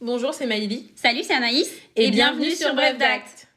Bonjour, 0.00 0.32
c'est 0.32 0.46
Maïli. 0.46 0.92
Salut, 0.94 1.24
c'est 1.24 1.34
Anaïs. 1.34 1.74
Et, 1.96 2.12
bienvenue, 2.12 2.52
sur 2.52 2.72
Bref 2.72 2.96
d'Acte. 2.98 3.48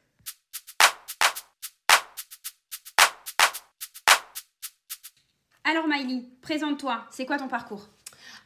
Alors 5.62 5.86
Maïli, 5.86 6.28
présente-toi, 6.42 7.04
c'est 7.12 7.26
quoi 7.26 7.38
ton 7.38 7.46
parcours? 7.46 7.86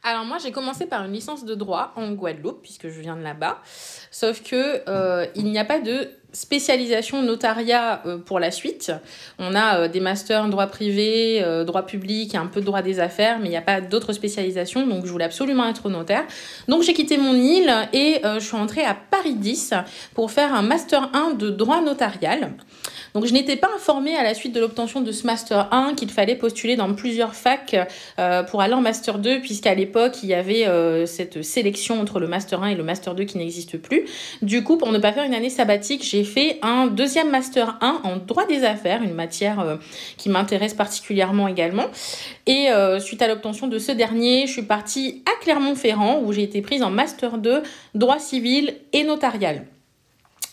Alors 0.03 0.25
moi 0.25 0.37
j'ai 0.37 0.51
commencé 0.51 0.85
par 0.85 1.05
une 1.05 1.11
licence 1.11 1.43
de 1.43 1.55
droit 1.55 1.91
en 1.95 2.11
Guadeloupe 2.11 2.61
puisque 2.61 2.87
je 2.87 3.01
viens 3.01 3.17
de 3.17 3.23
là-bas. 3.23 3.63
Sauf 4.11 4.43
que 4.43 4.87
euh, 4.87 5.25
il 5.33 5.45
n'y 5.45 5.57
a 5.57 5.65
pas 5.65 5.79
de 5.79 6.11
spécialisation 6.33 7.21
notariat 7.21 8.01
euh, 8.05 8.17
pour 8.17 8.39
la 8.39 8.51
suite. 8.51 8.91
On 9.39 9.55
a 9.55 9.79
euh, 9.79 9.87
des 9.87 9.99
masters 9.99 10.43
en 10.43 10.47
droit 10.47 10.67
privé, 10.67 11.43
droit 11.65 11.85
public 11.85 12.35
un 12.35 12.45
peu 12.45 12.61
de 12.61 12.65
droit 12.65 12.81
des 12.81 12.99
affaires, 12.99 13.39
mais 13.39 13.47
il 13.47 13.51
n'y 13.51 13.57
a 13.57 13.61
pas 13.61 13.81
d'autres 13.81 14.13
spécialisations, 14.13 14.85
donc 14.85 15.05
je 15.05 15.11
voulais 15.11 15.25
absolument 15.25 15.67
être 15.67 15.89
notaire. 15.89 16.25
Donc 16.67 16.83
j'ai 16.83 16.93
quitté 16.93 17.17
mon 17.17 17.33
île 17.33 17.71
et 17.93 18.21
je 18.23 18.39
suis 18.39 18.55
entrée 18.55 18.83
à 18.83 18.95
Paris 18.95 19.35
10 19.35 19.73
pour 20.13 20.31
faire 20.31 20.53
un 20.53 20.61
master 20.61 21.09
1 21.13 21.33
de 21.35 21.49
droit 21.49 21.81
notarial. 21.81 22.53
Donc 23.17 23.25
je 23.25 23.33
n'étais 23.33 23.55
pas 23.55 23.69
informée 23.75 24.15
à 24.15 24.21
la 24.21 24.35
suite 24.35 24.53
de 24.53 24.59
l'obtention 24.59 25.01
de 25.01 25.11
ce 25.11 25.25
Master 25.25 25.69
1 25.71 25.95
qu'il 25.95 26.11
fallait 26.11 26.35
postuler 26.35 26.75
dans 26.75 26.93
plusieurs 26.93 27.33
facs 27.33 27.75
euh, 28.19 28.43
pour 28.43 28.61
aller 28.61 28.75
en 28.75 28.81
Master 28.81 29.19
2, 29.19 29.39
puisqu'à 29.39 29.73
l'époque, 29.73 30.17
il 30.21 30.29
y 30.29 30.35
avait 30.35 30.67
euh, 30.67 31.07
cette 31.07 31.41
sélection 31.43 31.99
entre 31.99 32.19
le 32.19 32.27
Master 32.27 32.61
1 32.61 32.67
et 32.67 32.75
le 32.75 32.83
Master 32.83 33.15
2 33.15 33.23
qui 33.23 33.39
n'existe 33.39 33.77
plus. 33.77 34.05
Du 34.43 34.63
coup, 34.63 34.77
pour 34.77 34.91
ne 34.91 34.99
pas 34.99 35.13
faire 35.13 35.23
une 35.23 35.33
année 35.33 35.49
sabbatique, 35.49 36.03
j'ai 36.03 36.16
fait 36.23 36.59
un 36.61 36.87
deuxième 36.87 37.29
Master 37.29 37.77
1 37.81 38.01
en 38.03 38.17
droit 38.17 38.45
des 38.45 38.63
affaires, 38.63 39.01
une 39.03 39.13
matière 39.13 39.59
euh, 39.59 39.77
qui 40.17 40.29
m'intéresse 40.29 40.73
particulièrement 40.73 41.47
également. 41.47 41.85
Et 42.45 42.67
suite 42.99 43.21
à 43.21 43.27
l'obtention 43.27 43.67
de 43.67 43.77
ce 43.77 43.91
dernier, 43.91 44.47
je 44.47 44.53
suis 44.53 44.61
partie 44.61 45.23
à 45.25 45.43
Clermont-Ferrand, 45.43 46.21
où 46.23 46.31
j'ai 46.31 46.43
été 46.43 46.61
prise 46.61 46.81
en 46.81 46.89
Master 46.89 47.37
2, 47.37 47.61
droit 47.93 48.19
civil 48.19 48.75
et 48.93 49.03
notarial. 49.03 49.65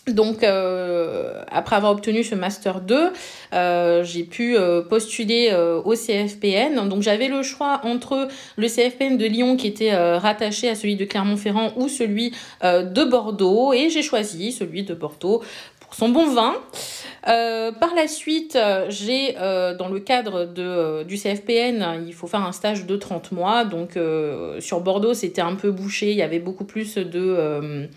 Donc, 0.07 0.43
euh, 0.43 1.41
après 1.51 1.75
avoir 1.75 1.91
obtenu 1.91 2.23
ce 2.23 2.35
master 2.35 2.81
2, 2.81 3.11
euh, 3.53 4.03
j'ai 4.03 4.23
pu 4.23 4.55
euh, 4.55 4.83
postuler 4.83 5.51
au 5.83 5.95
CFPN. 5.95 6.87
Donc, 6.87 7.01
j'avais 7.01 7.27
le 7.27 7.41
choix 7.41 7.81
entre 7.83 8.27
le 8.55 8.67
CFPN 8.67 9.17
de 9.17 9.25
Lyon 9.25 9.57
qui 9.57 9.67
était 9.67 9.95
rattaché 9.95 10.69
à 10.69 10.75
celui 10.75 10.95
de 10.95 11.05
Clermont-Ferrand 11.05 11.73
ou 11.75 11.89
celui 11.89 12.33
de 12.61 13.03
Bordeaux, 13.03 13.73
et 13.73 13.89
j'ai 13.89 14.03
choisi 14.03 14.51
celui 14.51 14.83
de 14.83 14.93
Bordeaux 14.93 15.41
pour 15.79 15.95
son 15.95 16.09
bon 16.09 16.27
vin. 16.27 16.55
Par 17.25 17.95
la 17.95 18.07
suite, 18.07 18.57
j'ai, 18.89 19.33
dans 19.33 19.89
le 19.89 19.99
cadre 19.99 20.45
de, 20.45 21.03
du 21.03 21.17
CFPN, 21.17 22.03
il 22.05 22.13
faut 22.13 22.27
faire 22.27 22.43
un 22.43 22.51
stage 22.51 22.85
de 22.85 22.95
30 22.95 23.31
mois. 23.31 23.65
Donc, 23.65 23.97
sur 24.59 24.81
Bordeaux, 24.81 25.13
c'était 25.13 25.41
un 25.41 25.55
peu 25.55 25.71
bouché. 25.71 26.11
Il 26.11 26.17
y 26.17 26.21
avait 26.21 26.39
beaucoup 26.39 26.65
plus 26.65 26.95
de 26.95 27.87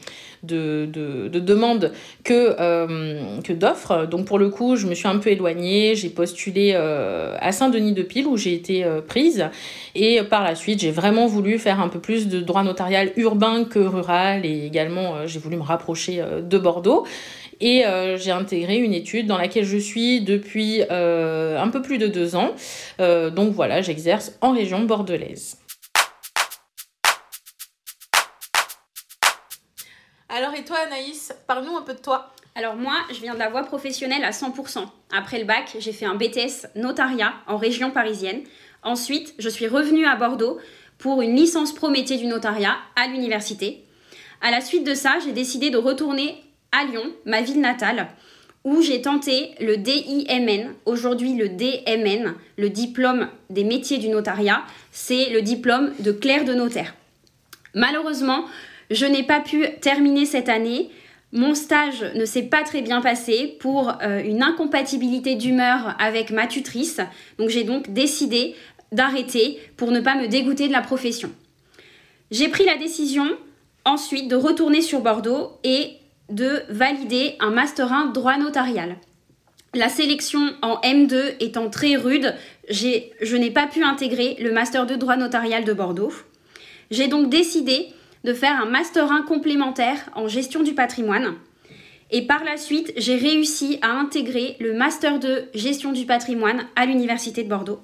de, 0.42 0.88
de, 1.30 1.38
demandes 1.38 1.92
que, 2.24 2.56
euh, 2.58 3.40
que 3.42 3.52
d'offres. 3.52 4.06
Donc 4.06 4.26
pour 4.26 4.38
le 4.38 4.50
coup, 4.50 4.76
je 4.76 4.86
me 4.86 4.94
suis 4.94 5.08
un 5.08 5.18
peu 5.18 5.30
éloignée. 5.30 5.94
J'ai 5.94 6.10
postulé 6.10 6.72
euh, 6.74 7.36
à 7.40 7.52
Saint-Denis-de-Pile 7.52 8.26
où 8.26 8.36
j'ai 8.36 8.54
été 8.54 8.84
euh, 8.84 9.00
prise. 9.00 9.46
Et 9.94 10.22
par 10.22 10.44
la 10.44 10.54
suite, 10.54 10.80
j'ai 10.80 10.90
vraiment 10.90 11.26
voulu 11.26 11.58
faire 11.58 11.80
un 11.80 11.88
peu 11.88 11.98
plus 11.98 12.28
de 12.28 12.40
droit 12.40 12.62
notarial 12.62 13.12
urbain 13.16 13.64
que 13.64 13.78
rural. 13.78 14.44
Et 14.44 14.66
également, 14.66 15.26
j'ai 15.26 15.38
voulu 15.38 15.56
me 15.56 15.62
rapprocher 15.62 16.22
de 16.42 16.58
Bordeaux. 16.58 17.04
Et 17.60 17.84
j'ai 18.16 18.30
intégré 18.30 18.76
une 18.76 18.94
étude 18.94 19.26
dans 19.26 19.38
laquelle 19.38 19.64
je 19.64 19.78
suis 19.78 20.20
depuis 20.20 20.82
un 20.82 21.68
peu 21.72 21.82
plus 21.82 21.98
de 21.98 22.06
deux 22.06 22.36
ans. 22.36 22.54
donc 22.98 23.52
voilà, 23.52 23.82
j'exerce 23.82 24.32
en 24.40 24.52
région 24.52 24.84
bordelaise. 24.84 25.58
Alors 30.28 30.54
et 30.54 30.64
toi 30.64 30.76
Anaïs, 30.86 31.34
parle-nous 31.46 31.76
un 31.76 31.82
peu 31.82 31.94
de 31.94 32.00
toi. 32.00 32.30
Alors 32.54 32.76
moi, 32.76 32.94
je 33.10 33.20
viens 33.20 33.34
de 33.34 33.38
la 33.38 33.48
voie 33.48 33.62
professionnelle 33.62 34.24
à 34.24 34.30
100%. 34.30 34.84
Après 35.16 35.38
le 35.38 35.44
bac, 35.44 35.76
j'ai 35.78 35.92
fait 35.92 36.04
un 36.04 36.16
BTS 36.16 36.68
notariat 36.74 37.34
en 37.46 37.56
région 37.56 37.90
parisienne. 37.90 38.42
Ensuite, 38.82 39.34
je 39.38 39.48
suis 39.48 39.66
revenue 39.66 40.06
à 40.06 40.16
Bordeaux 40.16 40.58
pour 40.98 41.22
une 41.22 41.34
licence 41.34 41.72
pro 41.72 41.88
métier 41.88 42.18
du 42.18 42.26
notariat 42.26 42.76
à 42.94 43.06
l'université. 43.06 43.84
À 44.40 44.50
la 44.50 44.60
suite 44.60 44.84
de 44.84 44.94
ça, 44.94 45.18
j'ai 45.24 45.32
décidé 45.32 45.70
de 45.70 45.78
retourner 45.78 46.36
à 46.72 46.84
Lyon, 46.84 47.12
ma 47.24 47.40
ville 47.40 47.60
natale, 47.60 48.08
où 48.64 48.82
j'ai 48.82 49.00
tenté 49.00 49.52
le 49.60 49.76
DIMN, 49.76 50.74
aujourd'hui 50.84 51.34
le 51.34 51.48
DMN, 51.48 52.34
le 52.56 52.70
diplôme 52.70 53.28
des 53.50 53.64
métiers 53.64 53.98
du 53.98 54.08
notariat, 54.08 54.62
c'est 54.92 55.30
le 55.30 55.42
diplôme 55.42 55.92
de 56.00 56.12
clerc 56.12 56.44
de 56.44 56.54
notaire. 56.54 56.94
Malheureusement, 57.74 58.44
je 58.90 59.06
n'ai 59.06 59.22
pas 59.22 59.40
pu 59.40 59.64
terminer 59.80 60.26
cette 60.26 60.48
année. 60.48 60.90
Mon 61.32 61.54
stage 61.54 62.04
ne 62.14 62.24
s'est 62.24 62.44
pas 62.44 62.62
très 62.62 62.82
bien 62.82 63.00
passé 63.00 63.56
pour 63.60 63.92
euh, 64.02 64.22
une 64.22 64.42
incompatibilité 64.42 65.34
d'humeur 65.34 65.94
avec 65.98 66.30
ma 66.30 66.46
tutrice. 66.46 67.00
Donc 67.38 67.50
j'ai 67.50 67.64
donc 67.64 67.92
décidé 67.92 68.54
d'arrêter 68.92 69.58
pour 69.76 69.90
ne 69.90 70.00
pas 70.00 70.14
me 70.14 70.26
dégoûter 70.26 70.68
de 70.68 70.72
la 70.72 70.80
profession. 70.80 71.30
J'ai 72.30 72.48
pris 72.48 72.64
la 72.64 72.76
décision 72.76 73.26
ensuite 73.84 74.28
de 74.28 74.36
retourner 74.36 74.80
sur 74.80 75.00
Bordeaux 75.00 75.52
et 75.64 75.92
de 76.28 76.62
valider 76.68 77.36
un 77.40 77.50
Master 77.50 77.92
1 77.92 78.06
droit 78.06 78.36
notarial. 78.36 78.96
La 79.74 79.88
sélection 79.88 80.54
en 80.62 80.80
M2 80.80 81.34
étant 81.40 81.68
très 81.68 81.96
rude, 81.96 82.34
je 82.70 83.36
n'ai 83.36 83.50
pas 83.50 83.66
pu 83.66 83.82
intégrer 83.82 84.36
le 84.40 84.52
Master 84.52 84.86
2 84.86 84.96
droit 84.96 85.16
notarial 85.16 85.64
de 85.64 85.72
Bordeaux. 85.72 86.12
J'ai 86.90 87.08
donc 87.08 87.28
décidé 87.28 87.88
de 88.24 88.32
faire 88.32 88.60
un 88.60 88.66
Master 88.66 89.12
1 89.12 89.22
complémentaire 89.22 90.10
en 90.14 90.26
gestion 90.26 90.62
du 90.62 90.74
patrimoine. 90.74 91.34
Et 92.10 92.22
par 92.22 92.42
la 92.44 92.56
suite, 92.56 92.92
j'ai 92.96 93.16
réussi 93.16 93.78
à 93.82 93.90
intégrer 93.90 94.56
le 94.58 94.72
Master 94.72 95.18
2 95.18 95.50
gestion 95.54 95.92
du 95.92 96.06
patrimoine 96.06 96.66
à 96.74 96.86
l'Université 96.86 97.44
de 97.44 97.48
Bordeaux, 97.50 97.80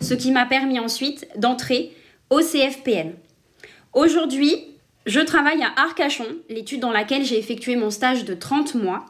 ce 0.00 0.14
qui 0.14 0.30
m'a 0.30 0.46
permis 0.46 0.78
ensuite 0.78 1.26
d'entrer 1.36 1.92
au 2.30 2.40
CFPN. 2.40 3.14
Aujourd'hui, 3.92 4.73
je 5.06 5.20
travaille 5.20 5.62
à 5.62 5.72
Arcachon, 5.76 6.26
l'étude 6.48 6.80
dans 6.80 6.92
laquelle 6.92 7.24
j'ai 7.24 7.38
effectué 7.38 7.76
mon 7.76 7.90
stage 7.90 8.24
de 8.24 8.34
30 8.34 8.74
mois. 8.74 9.04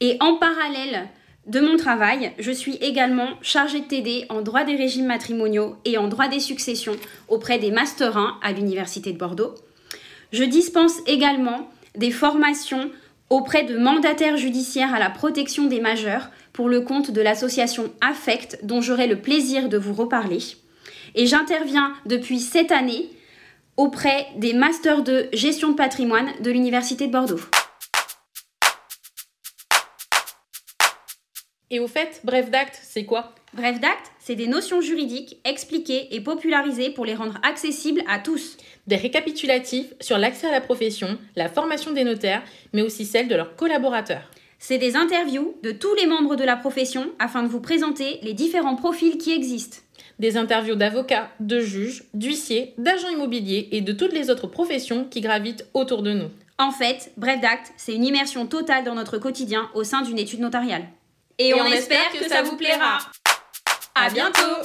Et 0.00 0.16
en 0.20 0.34
parallèle 0.34 1.08
de 1.46 1.60
mon 1.60 1.76
travail, 1.76 2.32
je 2.38 2.52
suis 2.52 2.76
également 2.76 3.28
chargée 3.40 3.80
de 3.80 3.86
TD 3.86 4.26
en 4.28 4.42
droit 4.42 4.64
des 4.64 4.76
régimes 4.76 5.06
matrimoniaux 5.06 5.76
et 5.84 5.98
en 5.98 6.08
droit 6.08 6.28
des 6.28 6.40
successions 6.40 6.96
auprès 7.28 7.58
des 7.58 7.70
Master 7.70 8.16
1 8.16 8.38
à 8.42 8.52
l'Université 8.52 9.12
de 9.12 9.18
Bordeaux. 9.18 9.54
Je 10.32 10.44
dispense 10.44 10.98
également 11.06 11.68
des 11.96 12.10
formations 12.10 12.90
auprès 13.30 13.64
de 13.64 13.78
mandataires 13.78 14.36
judiciaires 14.36 14.94
à 14.94 14.98
la 14.98 15.10
protection 15.10 15.66
des 15.66 15.80
majeurs 15.80 16.30
pour 16.52 16.68
le 16.68 16.82
compte 16.82 17.10
de 17.10 17.20
l'association 17.22 17.90
Affect 18.02 18.58
dont 18.62 18.82
j'aurai 18.82 19.06
le 19.06 19.20
plaisir 19.20 19.68
de 19.68 19.78
vous 19.78 19.94
reparler. 19.94 20.38
Et 21.14 21.26
j'interviens 21.26 21.92
depuis 22.06 22.38
cette 22.38 22.72
année 22.72 23.08
auprès 23.76 24.26
des 24.36 24.52
masters 24.52 25.02
de 25.02 25.28
gestion 25.32 25.70
de 25.70 25.76
patrimoine 25.76 26.30
de 26.40 26.50
l'Université 26.50 27.06
de 27.06 27.12
Bordeaux. 27.12 27.40
Et 31.70 31.80
au 31.80 31.88
fait, 31.88 32.20
bref 32.22 32.50
d'acte, 32.50 32.78
c'est 32.82 33.06
quoi? 33.06 33.34
Bref 33.54 33.80
d'acte, 33.80 34.12
c'est 34.18 34.34
des 34.34 34.46
notions 34.46 34.82
juridiques 34.82 35.38
expliquées 35.44 36.14
et 36.14 36.20
popularisées 36.20 36.90
pour 36.90 37.06
les 37.06 37.14
rendre 37.14 37.38
accessibles 37.42 38.02
à 38.06 38.18
tous. 38.18 38.58
Des 38.86 38.96
récapitulatifs 38.96 39.94
sur 40.00 40.18
l'accès 40.18 40.48
à 40.48 40.52
la 40.52 40.60
profession, 40.60 41.18
la 41.34 41.48
formation 41.48 41.92
des 41.92 42.04
notaires, 42.04 42.42
mais 42.74 42.82
aussi 42.82 43.06
celle 43.06 43.28
de 43.28 43.34
leurs 43.34 43.56
collaborateurs. 43.56 44.30
C'est 44.64 44.78
des 44.78 44.94
interviews 44.94 45.56
de 45.64 45.72
tous 45.72 45.92
les 45.96 46.06
membres 46.06 46.36
de 46.36 46.44
la 46.44 46.54
profession 46.54 47.10
afin 47.18 47.42
de 47.42 47.48
vous 47.48 47.58
présenter 47.58 48.20
les 48.22 48.32
différents 48.32 48.76
profils 48.76 49.18
qui 49.18 49.32
existent. 49.32 49.78
Des 50.20 50.36
interviews 50.36 50.76
d'avocats, 50.76 51.30
de 51.40 51.58
juges, 51.58 52.04
d'huissiers, 52.14 52.72
d'agents 52.78 53.08
immobiliers 53.08 53.68
et 53.72 53.80
de 53.80 53.92
toutes 53.92 54.12
les 54.12 54.30
autres 54.30 54.46
professions 54.46 55.04
qui 55.04 55.20
gravitent 55.20 55.66
autour 55.74 56.02
de 56.02 56.12
nous. 56.12 56.30
En 56.58 56.70
fait, 56.70 57.10
Bref 57.16 57.40
d'acte, 57.40 57.72
c'est 57.76 57.92
une 57.92 58.04
immersion 58.04 58.46
totale 58.46 58.84
dans 58.84 58.94
notre 58.94 59.18
quotidien 59.18 59.68
au 59.74 59.82
sein 59.82 60.02
d'une 60.02 60.20
étude 60.20 60.38
notariale. 60.38 60.84
Et, 61.40 61.52
on, 61.54 61.66
espère, 61.66 62.12
que, 62.12 62.28
ça 62.28 62.42
vous 62.42 62.56
plaira. 62.56 62.98
À 63.96 64.10
bientôt 64.10 64.62